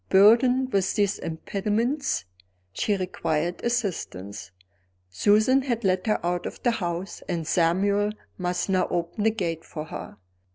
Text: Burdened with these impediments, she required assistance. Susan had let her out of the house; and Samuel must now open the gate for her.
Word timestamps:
Burdened 0.09 0.73
with 0.73 0.95
these 0.95 1.19
impediments, 1.19 2.25
she 2.73 2.97
required 2.97 3.63
assistance. 3.63 4.49
Susan 5.11 5.61
had 5.61 5.83
let 5.83 6.07
her 6.07 6.19
out 6.25 6.47
of 6.47 6.63
the 6.63 6.71
house; 6.71 7.21
and 7.29 7.45
Samuel 7.45 8.09
must 8.35 8.67
now 8.67 8.87
open 8.87 9.25
the 9.25 9.29
gate 9.29 9.63
for 9.63 9.85
her. 9.85 10.17